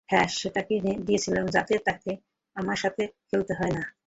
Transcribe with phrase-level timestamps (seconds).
[0.09, 2.11] হ্যাঁ, সেটা কিনে দিয়েছিল যাতে তাকে
[2.55, 3.91] আমার সাথে খেলতে না হয়।